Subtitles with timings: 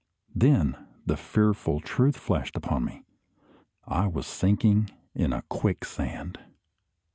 [0.33, 3.03] Then the fearful truth flashed upon me:
[3.85, 6.39] I was sinking in a quicksand.